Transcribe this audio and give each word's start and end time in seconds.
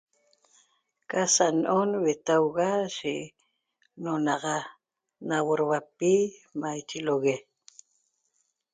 Ca 1.09 1.21
sa 1.35 1.47
no'on 1.61 1.89
huetauga 2.01 2.69
yi 2.97 3.15
n'onaxa 4.01 4.55
lauoduapi 5.27 6.11
maiche 6.59 6.95
ilo'ogue 7.01 7.35